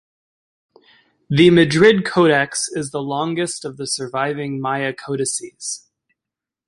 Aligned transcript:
The 1.29 1.51
Madrid 1.51 2.03
Codex 2.07 2.67
is 2.69 2.89
the 2.89 3.03
longest 3.03 3.63
of 3.63 3.77
the 3.77 3.85
surviving 3.85 4.59
Maya 4.59 4.93
codices. 4.93 5.91